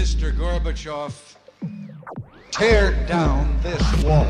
[0.00, 0.32] Mr.
[0.32, 1.12] Gorbachev,
[2.50, 4.24] tear down this wall.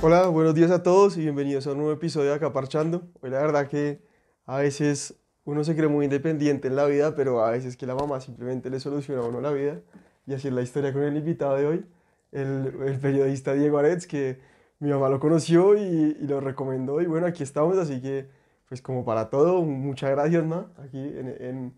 [0.00, 2.46] Hola, buenos días a todos y bienvenidos a un nuevo episodio de Acá.
[2.46, 4.04] Hoy la verdad que
[4.46, 5.16] a veces
[5.50, 8.70] uno se cree muy independiente en la vida, pero a veces que la mamá simplemente
[8.70, 9.80] le soluciona a uno la vida.
[10.26, 11.84] Y así es la historia con el invitado de hoy,
[12.30, 14.38] el, periodista Diego Aretz, que
[14.78, 17.00] mi mamá lo conoció y, y, lo recomendó.
[17.00, 18.28] Y bueno, aquí estamos, así que
[18.68, 21.74] pues como para todo, muchas gracias, ma, aquí en, en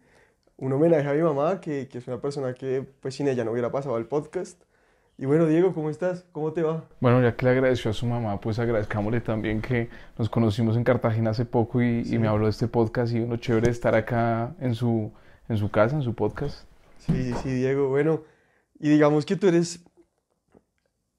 [0.58, 3.52] un homenaje a mi mamá, que, que es una persona que pues sin ella no
[3.52, 4.62] hubiera pasado el podcast.
[5.22, 6.24] Y bueno, Diego, ¿cómo estás?
[6.32, 6.82] ¿Cómo te va?
[6.98, 10.82] Bueno, ya que le agradeció a su mamá, pues agradezcámosle también que nos conocimos en
[10.82, 12.16] Cartagena hace poco y, Sí.
[12.16, 15.12] y me habló de este podcast y uno chévere estar acá en su,
[15.48, 16.66] en su casa, en su podcast.
[16.98, 17.88] Sí, sí, sí, Diego.
[17.88, 18.22] Bueno,
[18.80, 19.84] y digamos que tú eres,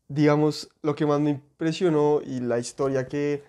[0.09, 3.41] digamos, lo que más me impresionó y la historia que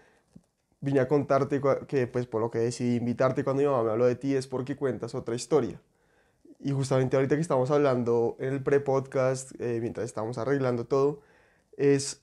[0.80, 4.06] vine a contarte, que pues por lo que decidí invitarte cuando mi mamá me habló
[4.06, 5.80] de ti, es porque cuentas otra historia.
[6.60, 11.20] Y justamente ahorita que estamos hablando en el pre-podcast, eh, mientras estamos arreglando todo,
[11.76, 12.22] es,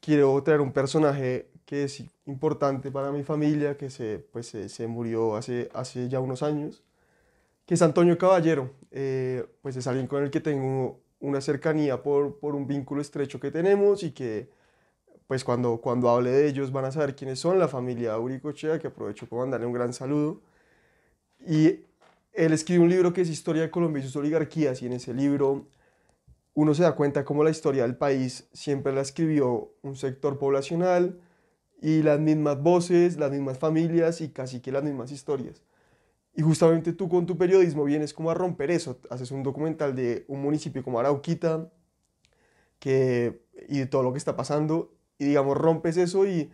[0.00, 4.86] quiero traer un personaje que es importante para mi familia, que se, pues, se, se
[4.86, 6.82] murió hace, hace ya unos años,
[7.66, 8.70] que es Antonio Caballero.
[8.90, 13.40] Eh, pues es alguien con el que tengo una cercanía por, por un vínculo estrecho
[13.40, 14.48] que tenemos y que
[15.26, 18.88] pues cuando, cuando hable de ellos van a saber quiénes son, la familia Uricochea, que
[18.88, 20.40] aprovecho para mandarle un gran saludo.
[21.46, 21.80] Y
[22.36, 25.14] él escribe un libro que es Historia de Colombia y sus oligarquías, y en ese
[25.14, 25.66] libro
[26.54, 31.20] uno se da cuenta cómo la historia del país siempre la escribió un sector poblacional
[31.82, 35.62] y las mismas voces, las mismas familias y casi que las mismas historias.
[36.34, 40.24] Y justamente tú con tu periodismo vienes como a romper eso, haces un documental de
[40.28, 41.70] un municipio como Arauquita
[42.78, 46.50] que, y de todo lo que está pasando y digamos rompes eso y,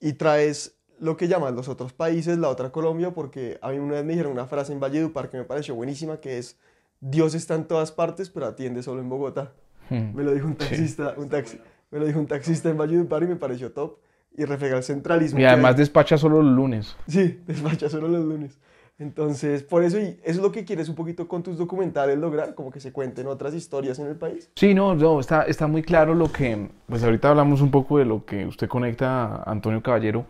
[0.00, 3.94] y traes lo que llaman los otros países, la otra Colombia, porque a mí una
[3.94, 6.58] vez me dijeron una frase en Valledupar que me pareció buenísima, que es,
[7.00, 9.52] Dios está en todas partes, pero atiende solo en Bogotá.
[9.90, 10.14] Hmm.
[10.14, 11.60] Me lo dijo un taxista, un taxi,
[11.90, 13.98] me lo dijo un taxista en Valledupar y me pareció top
[14.36, 15.40] y refleja el centralismo.
[15.40, 16.96] Y además despacha solo los lunes.
[17.06, 18.58] Sí, despacha solo los lunes.
[19.00, 22.56] Entonces, por eso, y eso es lo que quieres un poquito con tus documentales lograr,
[22.56, 24.50] como que se cuenten otras historias en el país.
[24.56, 28.04] Sí, no, no, está, está muy claro lo que, pues ahorita hablamos un poco de
[28.04, 30.26] lo que usted conecta a Antonio Caballero,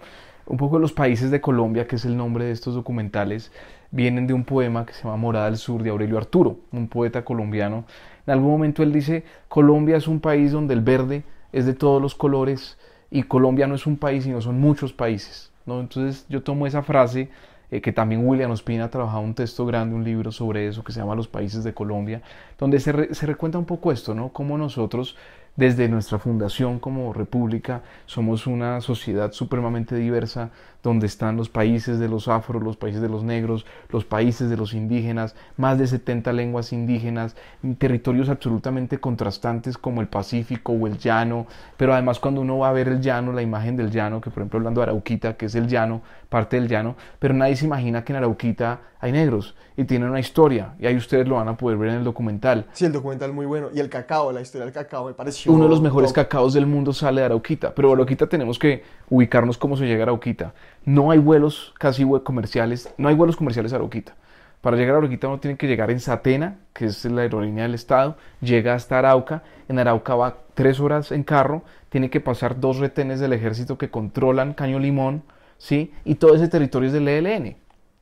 [0.49, 3.53] un poco los países de Colombia, que es el nombre de estos documentales,
[3.91, 7.25] vienen de un poema que se llama Morada del Sur de Aurelio Arturo, un poeta
[7.25, 7.85] colombiano.
[8.27, 11.23] En algún momento él dice, Colombia es un país donde el verde
[11.53, 12.79] es de todos los colores
[13.11, 15.81] y Colombia no es un país, sino son muchos países, ¿no?
[15.81, 17.31] Entonces yo tomo esa frase
[17.71, 20.93] eh, que también William Ospina ha trabajado un texto grande, un libro sobre eso que
[20.93, 22.21] se llama Los Países de Colombia,
[22.59, 24.31] donde se, re- se recuenta un poco esto, ¿no?
[24.31, 25.17] Cómo nosotros,
[25.59, 30.53] desde nuestra fundación como república, somos una sociedad supremamente diversa,
[30.89, 34.57] donde están los países de los afros, los países de los negros, los países de
[34.57, 37.37] los indígenas, más de 70 lenguas indígenas,
[37.77, 42.73] territorios absolutamente contrastantes como el Pacífico o el llano, pero además cuando uno va a
[42.73, 45.55] ver el llano, la imagen del llano, que por ejemplo hablando de Arauquita, que es
[45.55, 49.85] el llano, parte del llano, pero nadie se imagina que en Arauquita hay negros y
[49.85, 52.67] tienen una historia, y ahí ustedes lo van a poder ver en el documental.
[52.73, 53.69] Sí, el documental muy bueno.
[53.73, 55.53] Y el cacao, la historia del cacao me pareció...
[55.53, 56.25] Uno de los mejores top.
[56.25, 60.03] cacaos del mundo sale de Arauquita, pero Arauquita tenemos que ubicarnos cómo se llega a
[60.05, 60.53] Arauquita.
[60.85, 64.15] No hay vuelos casi comerciales, no hay vuelos comerciales a Arauquita.
[64.61, 67.75] Para llegar a Arauquita uno tiene que llegar en Satena, que es la aerolínea del
[67.75, 72.79] estado, llega hasta Arauca, en Arauca va tres horas en carro, tiene que pasar dos
[72.79, 75.23] retenes del ejército que controlan Caño Limón,
[75.59, 75.93] ¿sí?
[76.05, 77.57] Y todo ese territorio es del ELN.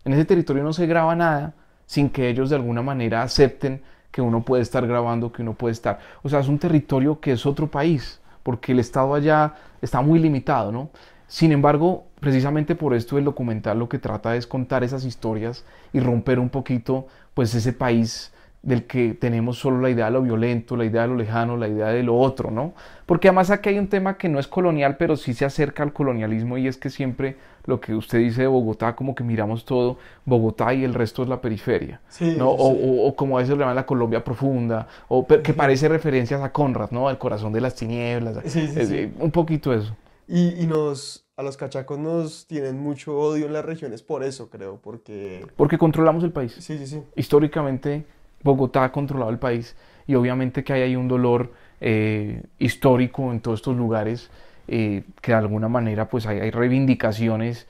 [0.05, 1.55] En ese territorio no se graba nada
[1.87, 5.73] sin que ellos de alguna manera acepten que uno puede estar grabando, que uno puede
[5.73, 5.99] estar.
[6.23, 10.19] O sea, es un territorio que es otro país, porque el Estado allá está muy
[10.19, 10.91] limitado, ¿no?
[11.29, 16.01] Sin embargo, precisamente por esto el documental lo que trata es contar esas historias y
[16.01, 18.33] romper un poquito, pues, ese país
[18.63, 21.69] del que tenemos solo la idea de lo violento, la idea de lo lejano, la
[21.69, 22.73] idea de lo otro, ¿no?
[23.05, 25.93] Porque además aquí hay un tema que no es colonial, pero sí se acerca al
[25.93, 27.37] colonialismo y es que siempre
[27.67, 31.29] lo que usted dice de Bogotá, como que miramos todo Bogotá y el resto es
[31.29, 32.51] la periferia, Sí, ¿no?
[32.51, 32.81] O, sí.
[32.83, 36.51] o- o como a veces le llaman la Colombia profunda, o que parece referencias a
[36.51, 37.07] Conrad, ¿no?
[37.09, 39.95] Al corazón de las tinieblas, Sí, sí, eh, un poquito eso.
[40.27, 44.49] Y, y nos, a los cachacos nos tienen mucho odio en las regiones por eso,
[44.49, 45.45] creo, porque...
[45.57, 46.53] Porque controlamos el país.
[46.59, 47.03] Sí, sí, sí.
[47.15, 48.07] históricamente
[48.43, 53.41] Bogotá ha controlado el país y obviamente que hay ahí un dolor eh, histórico en
[53.41, 54.31] todos estos lugares
[54.67, 57.67] eh, que de alguna manera pues hay, hay reivindicaciones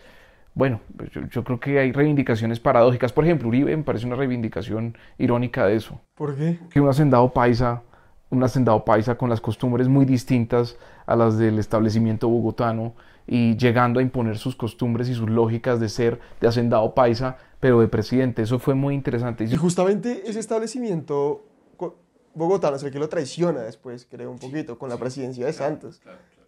[0.54, 3.12] bueno, pues yo, yo creo que hay reivindicaciones paradójicas.
[3.12, 6.00] Por ejemplo, Uribe me parece una reivindicación irónica de eso.
[6.14, 6.58] ¿Por qué?
[6.70, 7.82] Que un hacendado paisa,
[8.30, 12.94] un hacendado paisa con las costumbres muy distintas a las del establecimiento bogotano
[13.26, 17.80] y llegando a imponer sus costumbres y sus lógicas de ser de hacendado paisa, pero
[17.80, 18.42] de presidente.
[18.42, 19.44] Eso fue muy interesante.
[19.44, 21.44] Y justamente ese establecimiento
[22.34, 26.02] bogotano es el que lo traiciona después, creo, un poquito, con la presidencia de Santos,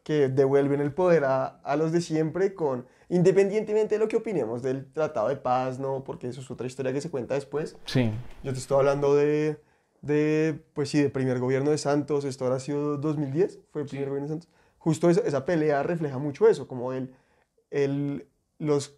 [0.05, 4.63] que devuelven el poder a, a los de siempre con, independientemente de lo que opinemos
[4.63, 6.05] del Tratado de Paz, ¿no?
[6.05, 7.77] Porque eso es otra historia que se cuenta después.
[7.87, 8.11] Sí,
[8.45, 9.61] Yo te estoy hablando de,
[10.03, 13.89] de pues sí, del primer gobierno de Santos, esto ahora ha sido 2010, fue el
[13.89, 14.51] primer gobierno de Santos.
[14.79, 17.15] Justo esa, esa pelea refleja mucho eso, como el,
[17.71, 18.27] el,
[18.59, 18.95] los,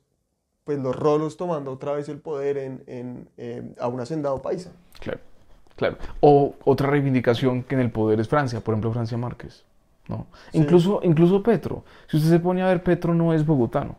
[0.65, 4.73] pues los rolos tomando otra vez el poder en, en, eh, a un hacendado paisa.
[5.00, 5.21] claro,
[5.77, 5.97] claro.
[6.21, 9.65] O otra reivindicación que en el poder es Francia, por ejemplo, Francia Márquez.
[10.09, 10.27] ¿no?
[10.53, 10.59] Sí.
[10.59, 11.85] Incluso, incluso Petro.
[12.09, 13.97] Si usted se pone a ver, Petro no es bogotano.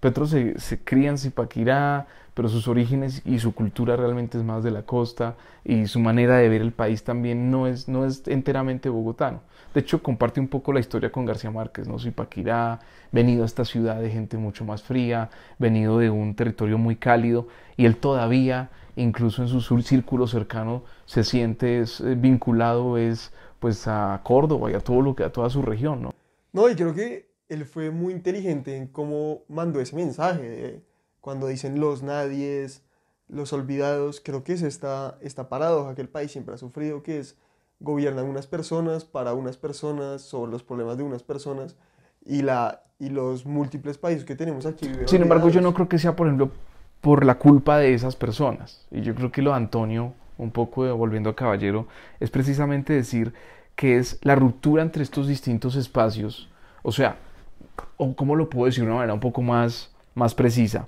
[0.00, 4.64] Petro se, se cría en Zipaquirá, pero sus orígenes y su cultura realmente es más
[4.64, 8.26] de la costa y su manera de ver el país también no es, no es
[8.26, 9.40] enteramente bogotano.
[9.74, 11.98] De hecho, comparte un poco la historia con García Márquez, ¿no?
[11.98, 12.80] Zipaquirá,
[13.10, 17.48] venido a esta ciudad de gente mucho más fría, venido de un territorio muy cálido
[17.76, 24.20] y él todavía, incluso en su círculo cercano, se siente eh, vinculado es pues a
[24.24, 26.10] Córdoba y a todo lo que a toda su región, ¿no?
[26.52, 30.82] No, y creo que él fue muy inteligente en cómo mandó ese mensaje, de
[31.20, 32.82] cuando dicen los nadies,
[33.28, 37.18] los olvidados, creo que es esta, esta paradoja que el país siempre ha sufrido, que
[37.18, 37.38] es
[37.82, 41.76] gobiernan unas personas para unas personas sobre los problemas de unas personas
[42.24, 44.90] y, la, y los múltiples países que tenemos aquí.
[45.06, 46.50] Sin embargo, yo no creo que sea, por ejemplo,
[47.00, 48.86] por la culpa de esas personas.
[48.90, 51.86] Y yo creo que lo de Antonio, un poco de- volviendo a Caballero,
[52.20, 53.34] es precisamente decir
[53.74, 56.48] que es la ruptura entre estos distintos espacios.
[56.82, 57.16] O sea,
[57.96, 60.86] o cómo lo puedo decir de una manera un poco más, más precisa.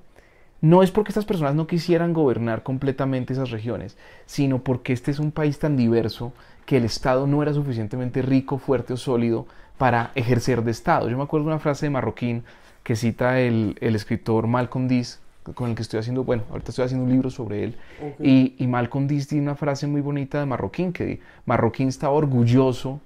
[0.61, 5.19] No es porque estas personas no quisieran gobernar completamente esas regiones, sino porque este es
[5.19, 6.33] un país tan diverso
[6.67, 9.47] que el Estado no era suficientemente rico, fuerte o sólido
[9.79, 11.09] para ejercer de Estado.
[11.09, 12.45] Yo me acuerdo de una frase de Marroquín
[12.83, 15.21] que cita el, el escritor Malcolm Diz,
[15.55, 17.77] con el que estoy haciendo, bueno, ahorita estoy haciendo un libro sobre él,
[18.19, 23.01] y, y Malcolm Diz tiene una frase muy bonita de Marroquín, que Marroquín estaba orgulloso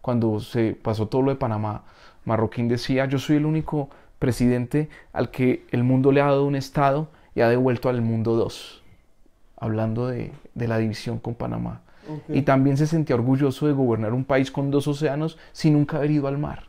[0.00, 1.84] cuando se pasó todo lo de Panamá.
[2.24, 6.56] Marroquín decía, yo soy el único presidente al que el mundo le ha dado un
[6.56, 8.82] Estado y ha devuelto al mundo dos,
[9.56, 11.80] hablando de, de la división con Panamá.
[12.32, 16.10] Y también se sentía orgulloso de gobernar un país con dos océanos sin nunca haber
[16.10, 16.64] ido al mar,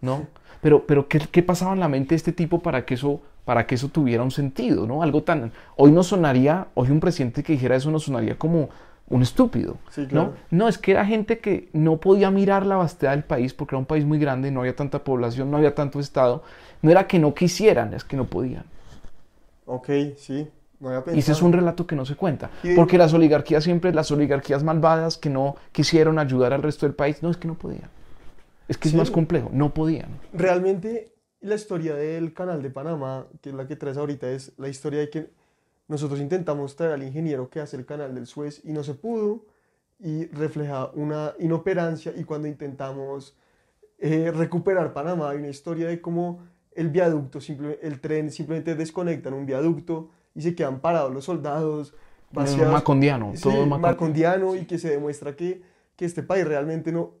[0.00, 0.28] ¿no?
[0.60, 3.66] Pero, pero ¿qué, qué pasaba en la mente de este tipo para que eso, para
[3.66, 5.02] que eso tuviera un sentido, ¿no?
[5.02, 5.52] Algo tan...
[5.76, 8.70] Hoy no sonaría, hoy un presidente que dijera eso no sonaría como
[9.08, 10.34] un estúpido, Sí, claro.
[10.50, 10.64] ¿no?
[10.64, 13.78] No, es que era gente que no podía mirar la vastedad del país porque era
[13.80, 16.42] un país muy grande, no había tanta población, no había tanto Estado.
[16.82, 18.64] No era que no quisieran, es que no podían.
[19.66, 20.50] Ok, sí,
[20.80, 22.50] no Y ese es un relato que no se cuenta.
[22.62, 26.94] Y Porque las oligarquías siempre, las oligarquías malvadas que no quisieron ayudar al resto del
[26.94, 27.88] país, no es que no podían.
[28.68, 28.96] Es que es Sí.
[28.98, 30.08] más complejo, no podían.
[30.32, 34.68] Realmente la historia del canal de Panamá, que es la que traes ahorita, es la
[34.68, 35.30] historia de que
[35.88, 39.44] nosotros intentamos traer al ingeniero que hace el canal del Suez y no se pudo
[40.00, 43.36] y refleja una inoperancia y cuando intentamos
[43.98, 46.40] eh, recuperar Panamá hay una historia de cómo
[46.74, 51.94] el viaducto, simple- el tren simplemente desconectan un viaducto y se quedan parados los soldados,
[52.32, 52.72] vaciados.
[52.72, 55.62] macondiano, Sí, todo macon- macondiano y que se demuestra que,
[55.96, 57.12] que este país realmente no,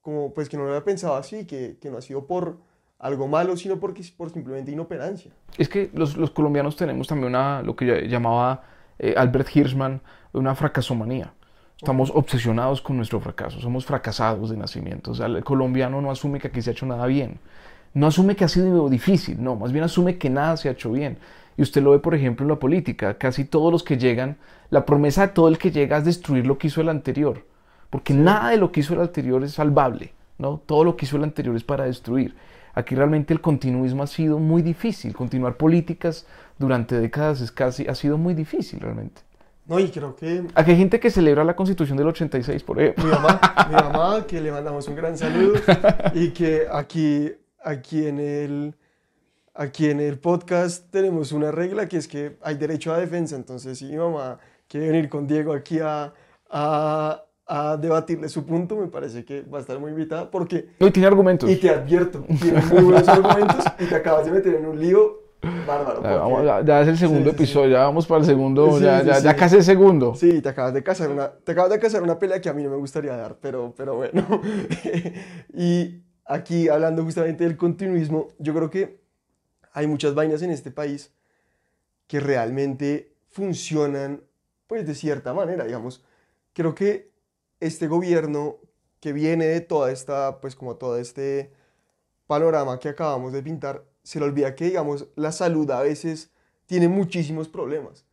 [0.00, 2.58] como pues que no lo había pensado así, que, que no ha sido por
[2.98, 5.32] algo malo, sino porque, por simplemente inoperancia.
[5.58, 8.62] Es que los, los colombianos tenemos también una, lo que llamaba
[8.98, 10.00] eh, Albert Hirschman,
[10.32, 11.34] una fracasomanía.
[11.76, 15.10] Estamos obsesionados con nuestro fracaso, somos fracasados de nacimiento.
[15.10, 17.40] O sea, el colombiano no asume que aquí se ha hecho nada bien.
[17.92, 20.92] No asume que ha sido difícil, no, más bien asume que nada se ha hecho
[20.92, 21.18] bien.
[21.62, 23.18] Y usted lo ve, por ejemplo, en la política.
[23.18, 24.36] Casi todos los que llegan,
[24.70, 27.46] la promesa de todo el que llega es destruir lo que hizo el anterior.
[27.88, 30.60] Porque nada de lo que hizo el anterior es salvable, ¿no?
[30.66, 32.34] Todo lo que hizo el anterior es para destruir.
[32.74, 35.14] Aquí realmente el continuismo ha sido muy difícil.
[35.14, 36.26] Continuar políticas
[36.58, 39.22] durante décadas es casi, ha sido muy difícil realmente.
[39.64, 43.04] No, y creo que Aquí hay gente que celebra la constitución del 86, por ejemplo.
[43.04, 45.60] mi mamá, mi mamá, que le mandamos un gran saludo
[46.12, 47.30] y que aquí,
[47.64, 48.74] aquí en el...
[49.54, 53.78] Aquí en el podcast tenemos una regla que es que hay derecho a defensa, entonces
[53.78, 56.10] si mi mamá quiere venir con Diego aquí a,
[56.48, 60.90] a, a debatirle su punto, me parece que va a estar muy invitada porque No,
[60.90, 61.50] tiene argumentos.
[61.50, 65.20] Y te advierto, tienes muy buenos argumentos y te acabas de meter en un lío
[65.66, 66.00] bárbaro.
[66.00, 67.42] Porque- vamos, ya- ya es el segundo Sí, sí, sí.
[67.42, 70.14] episodio, ya vamos para el segundo, Sí, ya, ya, ya casi el segundo.
[70.14, 72.62] Sí, te acabas de casar una, te acabas de casar una pelea que a mí
[72.62, 74.24] no me gustaría dar, pero, pero bueno.
[75.52, 79.01] y aquí hablando justamente del continuismo, yo creo que
[79.72, 81.12] hay muchas vainas en este país
[82.06, 84.22] que realmente funcionan,
[84.66, 86.04] pues de cierta manera, digamos.
[86.52, 87.10] Creo que
[87.60, 88.58] este gobierno
[89.00, 91.52] que viene de toda esta, pues como todo este
[92.26, 96.30] panorama que acabamos de pintar, se le olvida que, digamos, la salud a veces
[96.66, 98.04] tiene muchísimos problemas,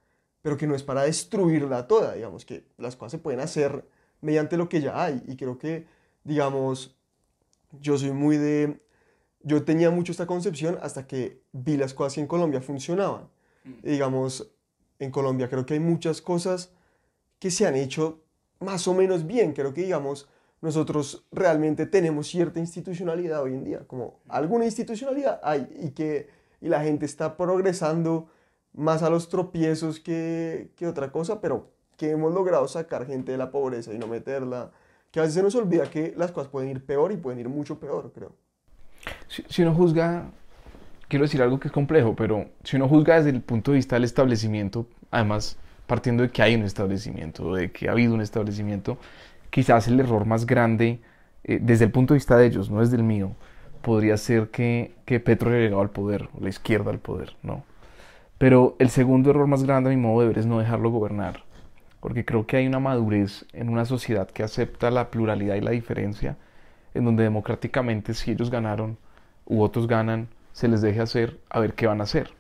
[0.42, 3.86] pero que no es para destruirla toda, digamos, que las cosas se pueden hacer
[4.22, 5.24] mediante lo que ya hay.
[5.28, 5.86] Y creo que,
[6.24, 6.98] digamos,
[7.80, 8.82] yo soy muy de...
[9.42, 13.30] Yo tenía mucho esta concepción hasta que vi las cosas que en Colombia funcionaban.
[13.84, 14.52] Y digamos,
[15.00, 16.72] en Colombia creo que hay muchas cosas
[17.40, 18.24] que se han hecho
[18.60, 19.54] más o menos bien.
[19.54, 20.28] Creo que, digamos,
[20.62, 26.28] nosotros realmente tenemos cierta institucionalidad hoy en día, como alguna institucionalidad hay y que
[26.62, 28.28] y la gente está progresando
[28.74, 33.38] más a los tropiezos que, que otra cosa, pero que hemos logrado sacar gente de
[33.38, 34.72] la pobreza y no meterla,
[35.12, 37.50] que a veces se nos olvida que las cosas pueden ir peor y pueden ir
[37.50, 38.36] mucho peor, creo.
[39.30, 40.26] Si, si uno juzga,
[41.08, 43.96] quiero decir algo que es complejo, pero si uno juzga desde el punto de vista
[43.96, 45.58] del establecimiento, además
[45.88, 49.00] partiendo de que hay un establecimiento, de que ha habido un establecimiento,
[49.50, 51.00] quizás el error más grande,
[51.44, 53.32] eh, desde el punto de vista de ellos, no desde el mío,
[53.82, 57.64] podría ser que, que Petro haya llegado al poder, la izquierda al poder, ¿no?
[58.38, 61.44] Pero el segundo error más grande a mi modo de ver es no dejarlo gobernar,
[62.00, 65.72] porque creo que hay una madurez en una sociedad que acepta la pluralidad y la
[65.72, 66.38] diferencia,
[66.94, 68.98] en donde democráticamente si ellos ganaron
[69.50, 72.32] u otros ganan, se les deje hacer a ver qué van a hacer.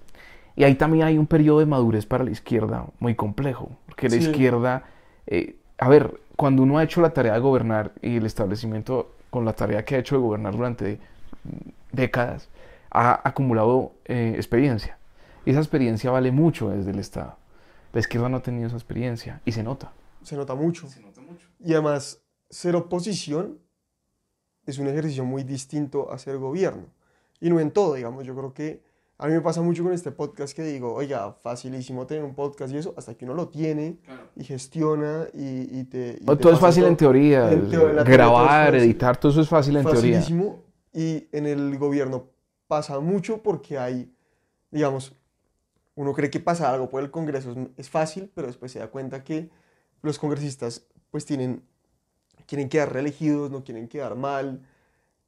[0.55, 4.15] Y ahí también hay un periodo de madurez para la izquierda muy complejo, porque la
[4.15, 4.21] Sí.
[4.29, 4.83] izquierda,
[5.27, 9.43] eh, a ver, cuando uno ha hecho la tarea de gobernar y el establecimiento con
[9.45, 10.99] la tarea que ha hecho de gobernar durante
[11.91, 12.49] décadas,
[12.91, 14.97] ha acumulado eh, experiencia.
[15.45, 17.37] Y esa experiencia vale mucho desde el Estado.
[17.93, 19.91] La izquierda no ha tenido esa experiencia y se nota.
[20.23, 20.87] Se nota mucho.
[21.01, 21.47] nota mucho.
[21.59, 23.59] Y además, ser oposición
[24.65, 26.87] es un ejercicio muy distinto a ser gobierno.
[27.41, 28.25] Y no en todo, digamos.
[28.25, 28.83] Yo creo que
[29.17, 32.73] a mí me pasa mucho con este podcast que digo, oiga, facilísimo tener un podcast
[32.73, 33.97] y eso, hasta que uno lo tiene
[34.35, 36.17] y gestiona y, y te...
[36.21, 37.51] y No, te todo es fácil en teoría.
[37.51, 38.75] En teo- teoría todo Grabar, fácil.
[38.87, 39.99] editar, todo eso es fácil en teoría.
[40.19, 40.63] facilísimo.
[40.93, 42.27] Y en el gobierno
[42.67, 44.13] pasa mucho porque hay,
[44.71, 45.13] digamos,
[45.95, 48.87] uno cree que pasa algo por el Congreso es, es fácil, pero después se da
[48.87, 49.49] cuenta que
[50.01, 51.61] los congresistas pues tienen,
[52.47, 54.61] quieren quedar reelegidos, no quieren quedar mal,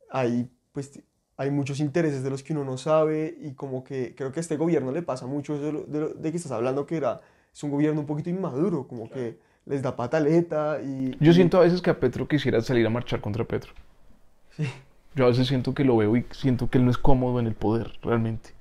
[0.09, 1.01] hay pues
[1.41, 4.41] hay muchos intereses de los que uno no sabe y como que creo que a
[4.45, 6.97] este gobierno le pasa mucho eso de, lo- de lo- de que estás hablando que
[6.97, 7.21] era,
[7.53, 11.15] es un gobierno un poquito inmaduro, como que les da pataleta y...
[11.19, 13.73] Yo y- siento a veces que a Petro quisiera salir a marchar contra Petro.
[15.15, 17.47] Yo a veces siento que lo veo y siento que él no es cómodo en
[17.47, 18.51] el poder, realmente.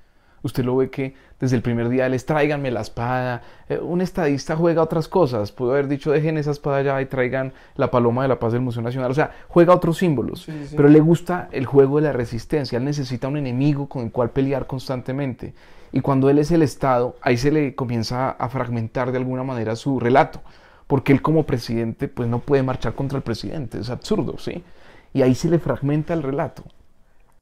[0.43, 3.43] Usted lo ve que desde el primer día les tráiganme la espada.
[3.69, 5.53] Eh, un estadista juega otras cosas.
[5.53, 8.63] Pudo haber dicho dejen esa espada allá y traigan la paloma de la paz del
[8.63, 9.11] Museo Nacional.
[9.11, 10.43] O sea, juega otros símbolos.
[10.43, 10.77] Sí, sí, sí.
[10.77, 12.79] Pero le gusta el juego de la resistencia.
[12.79, 15.55] Él necesita un enemigo con el cual pelear constantemente.
[15.93, 19.77] Y cuando él es el Estado, ahí se le comienza a fragmentar de alguna manera
[19.77, 20.41] su relato.
[20.87, 23.79] Porque él como presidente, pues no puede marchar contra el presidente.
[23.79, 24.65] Es absurdo, ¿sí?
[25.13, 26.65] Y ahí se le fragmenta el relato.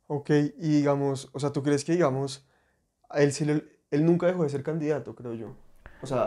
[0.07, 2.48] Ok, y digamos, o sea, ¿tú crees que, digamos,
[3.15, 5.55] él, él nunca dejó de ser candidato, creo yo?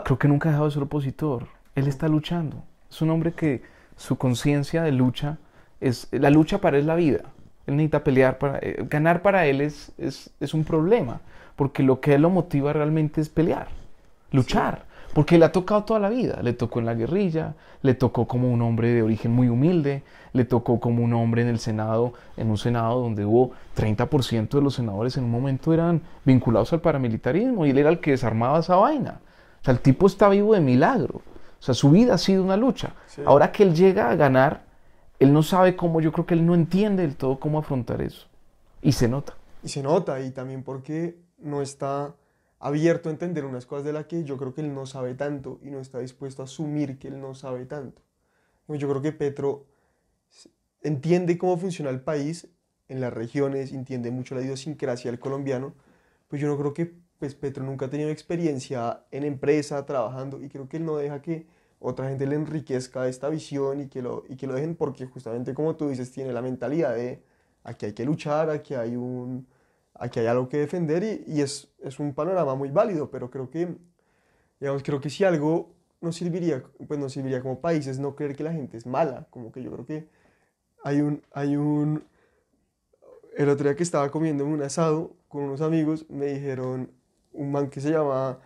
[0.04, 1.48] Creo que nunca ha dejado de ser opositor.
[1.74, 2.64] Él está luchando.
[2.90, 3.62] Es un hombre que
[3.96, 5.38] su conciencia de lucha
[5.80, 6.08] es.
[6.10, 7.22] La lucha para él la vida.
[7.66, 8.58] Él necesita pelear para.
[8.60, 11.20] eh, ganar para él es, es, es un problema.
[11.56, 13.68] Porque lo que él lo motiva realmente es pelear,
[14.30, 14.84] luchar.
[15.12, 16.40] Porque le ha tocado toda la vida.
[16.42, 20.02] Le tocó en la guerrilla, le tocó como un hombre de origen muy humilde,
[20.32, 24.62] le tocó como un hombre en el Senado, en un Senado donde hubo 30% de
[24.62, 28.60] los senadores en un momento eran vinculados al paramilitarismo y él era el que desarmaba
[28.60, 29.20] esa vaina.
[29.60, 31.16] O sea, el tipo está vivo de milagro.
[31.16, 32.94] O sea, su vida ha sido una lucha.
[33.06, 33.22] Sí.
[33.24, 34.62] Ahora que él llega a ganar,
[35.20, 38.26] él no sabe cómo, yo creo que él no entiende del todo cómo afrontar eso.
[38.80, 39.34] Y se nota.
[39.62, 42.14] y se nota, y también porque no está
[42.62, 45.58] abierto a entender unas cosas de las que yo creo que él no sabe tanto
[45.64, 48.02] y no está dispuesto a asumir que él no sabe tanto.
[48.68, 49.66] Yo creo que Petro
[50.80, 52.48] entiende cómo funciona el país
[52.88, 55.74] en las regiones, entiende mucho la idiosincrasia del colombiano,
[56.28, 60.48] pues yo no creo que pues, Petro nunca ha tenido experiencia en empresa, trabajando, y
[60.48, 61.46] creo que él no deja que
[61.80, 65.52] otra gente le enriquezca esta visión y que lo, y que lo dejen porque justamente
[65.52, 67.24] como tú dices, tiene la mentalidad de
[67.64, 69.48] aquí hay que luchar, aquí hay, un,
[69.94, 73.50] aquí hay algo que defender y, y es, es un panorama muy válido, pero creo
[73.50, 73.68] que,
[74.60, 78.34] digamos, creo que si algo nos serviría, pues nos serviría como país es no creer
[78.34, 80.08] que la gente es mala, como que yo creo que
[80.82, 82.04] hay un, hay un,
[83.36, 86.90] el otro día que estaba comiendo en un asado con unos amigos, me dijeron
[87.32, 88.40] un man que se llama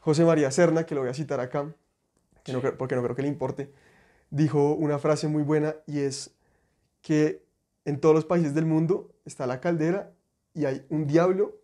[0.00, 1.74] José María Serna, que lo voy a citar acá,
[2.44, 3.72] que no, porque no creo que le importe,
[4.30, 6.34] dijo una frase muy buena y es
[7.00, 7.42] que
[7.86, 10.12] en todos los países del mundo está la caldera
[10.58, 11.54] y hay un diablo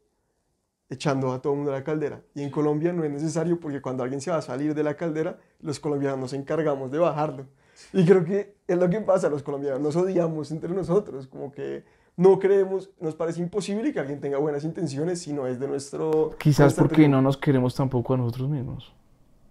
[0.88, 2.22] echando a todo el mundo a la caldera.
[2.34, 4.94] Y en Colombia no es necesario porque cuando alguien se va a salir de la
[4.96, 7.46] caldera, los colombianos nos encargamos de bajarlo.
[7.92, 11.84] Y creo que es lo que pasa, los colombianos nos odiamos entre nosotros, como que
[12.16, 16.30] no creemos, nos parece imposible que alguien tenga buenas intenciones si no es de nuestro...
[16.38, 17.10] Quizás porque tribu.
[17.10, 18.94] no nos queremos tampoco a nosotros mismos.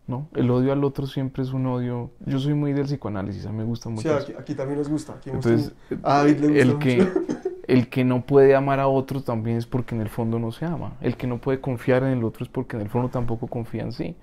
[0.08, 0.30] ¿No?
[0.36, 2.12] El odio al otro siempre es un odio.
[2.26, 4.02] Yo soy muy del psicoanálisis, a mí me gusta mucho.
[4.02, 5.14] Sí, aquí, aquí también nos gusta.
[5.14, 7.50] Aquí Entonces, tenido- a David le gusta el que, mucho.
[7.68, 10.66] el que no puede amar a otro también es porque en el fondo no se
[10.66, 10.94] ama.
[11.02, 13.84] El que no puede confiar en el otro es porque en el fondo tampoco confía
[13.84, 14.16] en sí.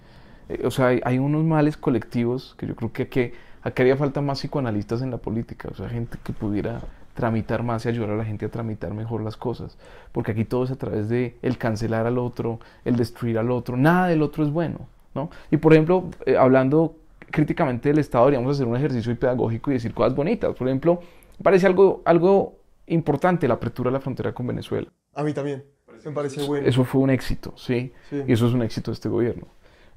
[0.49, 3.32] Eh, o sea, hay, unos males colectivos que yo creo que, que
[3.62, 5.68] aquí haría falta más psicoanalistas en la política.
[5.73, 6.80] O sea, gente que pudiera
[7.14, 9.78] tramitar más y ayudar a la gente a tramitar mejor las cosas.
[10.12, 13.76] Porque aquí todo es a través de el cancelar al otro, el destruir al otro.
[13.76, 14.80] Nada del otro es bueno.
[15.14, 15.30] ¿no?
[15.50, 16.97] Y por ejemplo, eh, hablando
[17.30, 20.54] críticamente del Estado, deberíamos hacer un ejercicio pedagógico y decir cosas bonitas.
[20.54, 21.00] Por ejemplo,
[21.42, 22.59] parece algo, algo
[22.90, 24.88] importante la apertura de la frontera con Venezuela.
[25.14, 25.64] A mí también.
[26.04, 26.66] Me parece bueno.
[26.66, 27.92] Eso fue un éxito, ¿sí?
[28.09, 28.23] Sí.
[28.26, 29.47] Y eso es un éxito de este gobierno.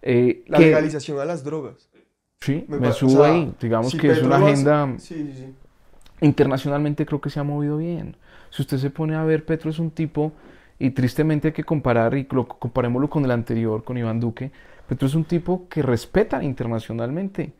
[0.02, 1.90] Eh, La que- legalización a las drogas.
[2.42, 3.54] Sí, me, o subo sea, ahí.
[3.62, 5.54] Digamos si que es una lo hace- agenda Sí, sí, sí.
[6.22, 8.18] internacionalmente creo que se ha movido bien.
[8.50, 10.34] Si usted se pone a ver, Petro es un tipo,
[10.80, 14.52] y tristemente hay que comparar, y lo, comparémoslo con el anterior, con Iván Duque,
[14.88, 17.54] Petro es un tipo que respetan internacionalmente.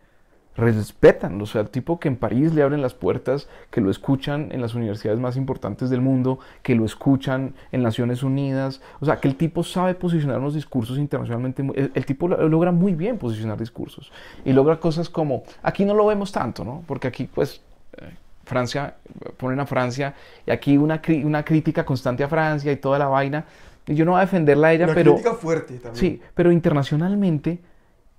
[0.56, 4.50] Respetan, o sea, el tipo que en París le abren las puertas, que lo escuchan
[4.52, 9.20] en las universidades más importantes del mundo, que lo escuchan en Naciones Unidas, o sea,
[9.20, 13.18] que el tipo sabe posicionar unos discursos internacionalmente, el, el tipo lo- logra muy bien
[13.18, 14.12] posicionar discursos
[14.46, 16.84] y logra cosas como, aquí no lo vemos tanto, ¿no?
[16.86, 17.62] Porque aquí pues
[17.98, 18.12] eh,
[18.46, 18.96] Francia,
[19.38, 20.14] ponen a Francia
[20.46, 23.46] y aquí una, una crítica constante a Francia y toda la vaina,
[23.88, 25.14] y yo no voy a defenderla a ella, Una pero...
[25.16, 25.96] crítica fuerte también.
[25.96, 27.60] Sí, pero internacionalmente,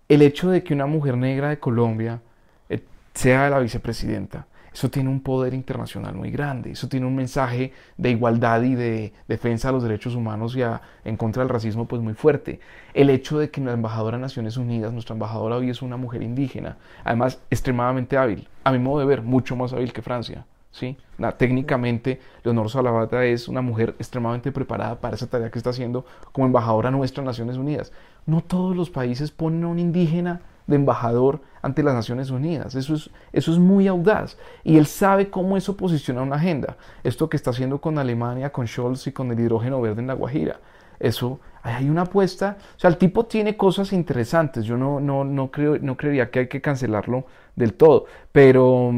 [0.08, 2.20] el hecho de que una mujer negra de Colombia
[2.68, 2.82] eh,
[3.14, 8.10] sea la vicepresidenta, eso tiene un poder internacional muy grande, eso tiene un mensaje de
[8.10, 10.62] igualdad y de defensa de los derechos humanos y
[11.04, 12.58] en contra del racismo pues muy fuerte.
[12.92, 16.22] El hecho de que la embajadora de Naciones Unidas, nuestra embajadora hoy es una mujer
[16.22, 20.44] indígena, además extremadamente hábil, a mi modo de ver, mucho más hábil que Francia.
[20.74, 20.96] ¿sí?
[21.36, 26.46] Técnicamente, Leonor Salavata es una mujer extremadamente preparada para esa tarea que está haciendo como
[26.46, 27.92] embajadora nuestra en Naciones Unidas.
[28.26, 32.74] No todos los países ponen a un indígena de embajador ante las Naciones Unidas.
[32.74, 34.36] Eso es, eso es muy audaz.
[34.62, 36.76] Y él sabe cómo eso posiciona una agenda.
[37.02, 40.14] Esto que está haciendo con Alemania, con Scholz y con el hidrógeno verde en la
[40.14, 40.60] Guajira.
[41.00, 42.56] Eso, hay una apuesta.
[42.76, 44.64] O sea, el tipo tiene cosas interesantes.
[44.64, 48.06] Yo no, no, no, creo, no creería que hay que cancelarlo del todo.
[48.32, 48.92] Pero,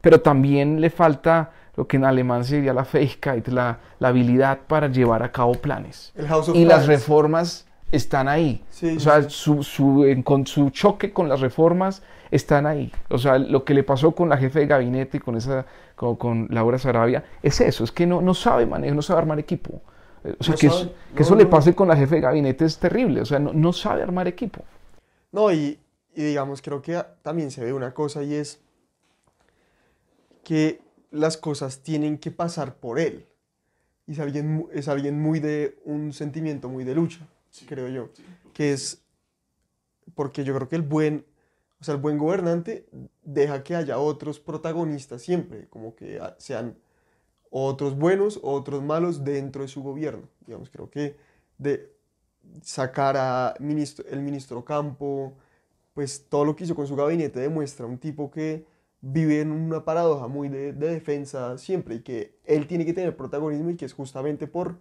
[0.00, 4.58] pero también le falta lo que en alemán se diría la Fähigkeit, la, la habilidad
[4.66, 6.12] para llevar a cabo planes.
[6.16, 8.62] El House of Y las reformas están ahí.
[8.70, 12.92] Sí, o sea, su, su, en- con su choque con las reformas están ahí.
[13.08, 16.16] O sea, lo que le pasó con la jefe de gabinete y con, esa, con,
[16.16, 19.80] con Laura Sarabia es eso, es que no, no sabe manejar, no sabe armar equipo.
[20.24, 22.16] Eh, O sea, No que, sabe, eso- que no, eso le pase con la jefe
[22.16, 23.20] de gabinete es terrible.
[23.22, 24.62] O sea, no, no sabe armar equipo.
[25.32, 25.78] No, y,
[26.14, 28.60] y digamos, creo que también se ve una cosa y es
[30.44, 33.26] que las cosas tienen que pasar por él.
[34.06, 37.26] Y es alguien, es alguien muy de un sentimiento muy de lucha,
[37.66, 38.10] creo yo.
[38.52, 39.02] Que es
[40.14, 41.24] porque yo creo que el buen,
[41.80, 42.86] o sea, el buen gobernante
[43.22, 46.76] deja que haya otros protagonistas siempre, como que sean
[47.50, 50.28] otros buenos o otros malos dentro de su gobierno.
[50.46, 51.16] Digamos, creo que
[51.58, 51.92] de
[52.62, 55.34] sacar a ministro, el ministro Campo,
[55.94, 58.66] pues todo lo que hizo con su gabinete demuestra un tipo que
[59.00, 63.16] vive en una paradoja muy de, de defensa siempre y que él tiene que tener
[63.16, 64.78] protagonismo y que es justamente por,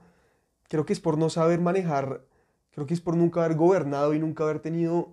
[0.68, 2.22] creo que es por no saber manejar,
[2.80, 5.10] creo que es por nunca haber gobernado y nunca haber tenido,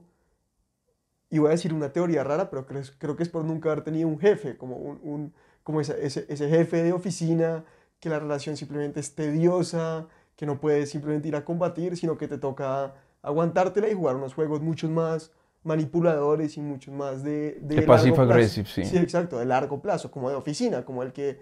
[1.29, 3.83] y voy a decir una teoría rara, pero creo, creo que es por nunca haber
[3.85, 5.96] tenido un jefe, como, un, un- como ese,
[6.29, 7.64] ese jefe de oficina,
[7.98, 12.29] que la relación simplemente es tediosa, que no puedes simplemente ir a combatir, sino que
[12.29, 15.33] te toca aguantártela y jugar unos juegos muchos más
[15.64, 17.59] manipuladores y muchos más de...
[17.62, 18.64] de De largo plazo.
[18.64, 18.85] sí.
[18.85, 21.40] Sí, exacto, de largo plazo, como de oficina, como el que...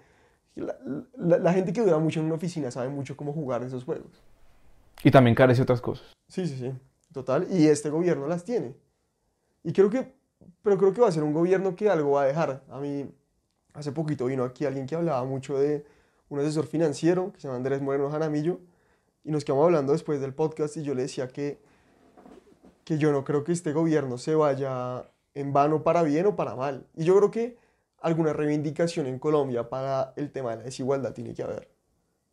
[0.57, 0.77] La,
[1.19, 4.23] la- la gente que dura mucho en una oficina sabe mucho cómo jugar esos juegos.
[5.05, 6.07] Y también carece otras cosas.
[6.29, 6.73] Sí, sí, sí,
[7.13, 7.47] total.
[7.51, 8.75] Y este gobierno las tiene.
[9.63, 10.15] Y creo que,
[10.63, 12.65] pero creo que va a ser un gobierno que algo va a dejar.
[12.71, 13.09] A mí,
[13.75, 15.85] hace poquito vino aquí alguien que hablaba mucho de
[16.31, 18.59] un asesor financiero que se llama Andrés Moreno Jaramillo
[19.25, 21.59] y nos quedamos hablando después del podcast y yo le decía que,
[22.85, 26.57] que yo no creo que este gobierno se vaya en vano para bien o para
[26.57, 26.87] mal.
[26.95, 27.59] Y yo creo que
[28.01, 31.74] alguna reivindicación en Colombia para el tema de la desigualdad tiene que haber.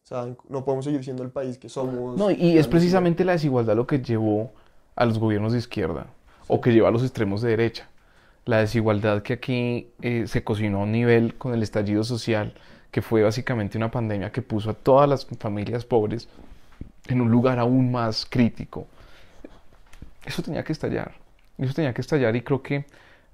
[0.04, 2.18] O sea, no podemos seguir siendo el país que somos.
[2.18, 4.52] No, y es precisamente la desigualdad lo que llevó
[4.96, 6.08] a los gobiernos de izquierda
[6.48, 7.88] o que lleva a los extremos de derecha.
[8.46, 12.54] La desigualdad que aquí eh, se cocinó a un nivel con el estallido social,
[12.90, 16.28] que fue básicamente una pandemia que puso a todas las familias pobres
[17.08, 18.88] en un lugar aún más crítico.
[20.26, 21.14] Eso tenía que estallar.
[21.58, 22.86] Eso tenía que estallar y creo que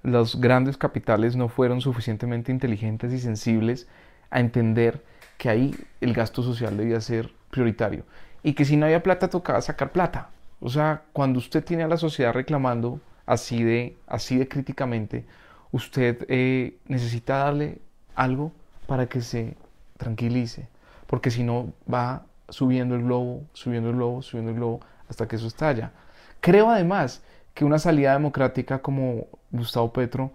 [0.02, 3.88] los grandes capitales no fueron suficientemente inteligentes y sensibles
[4.30, 5.02] a entender
[5.38, 8.04] que ahí el gasto social debía ser prioritario
[8.42, 10.28] y que si no había plata tocaba sacar plata.
[10.60, 15.24] O sea, cuando usted tiene a la sociedad reclamando así de, así de críticamente,
[15.70, 17.78] usted eh, necesita darle
[18.14, 18.52] algo
[18.86, 19.56] para que se
[19.96, 20.68] tranquilice,
[21.06, 25.36] porque si no va subiendo el globo, subiendo el globo, subiendo el globo hasta que
[25.36, 25.92] eso estalla.
[26.40, 27.22] Creo además
[27.54, 30.32] que una salida democrática como Gustavo Petro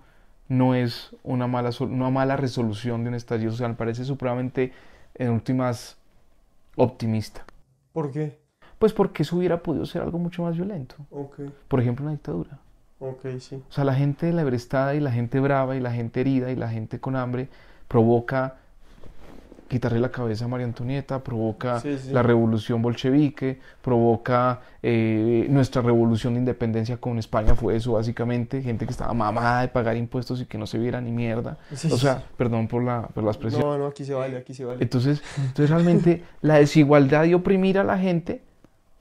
[0.57, 4.71] no es una mala, una mala resolución de un estallido social, parece supremamente,
[5.15, 5.97] en últimas,
[6.75, 7.45] optimista.
[7.91, 8.39] ¿Por qué?
[8.79, 10.95] Pues porque eso hubiera podido ser algo mucho más violento.
[11.09, 12.59] Ok, Por ejemplo, una dictadura.
[12.99, 13.55] ok, sí.
[13.69, 16.55] O sea, la gente de la y la gente brava y la gente herida y
[16.55, 17.49] la gente con hambre
[17.87, 18.57] provoca
[19.73, 22.11] quitarle la cabeza a María Antonieta, provoca Sí, sí.
[22.11, 28.85] la revolución bolchevique, provoca eh, nuestra revolución de independencia con España, fue eso básicamente, gente
[28.85, 31.57] que estaba mamada de pagar impuestos y que no se viera ni mierda.
[31.73, 33.63] Sí, o sea, perdón por la, por la expresión.
[33.63, 34.77] No, no, aquí se vale, aquí se vale.
[34.83, 38.43] Entonces, entonces realmente la desigualdad y oprimir a la gente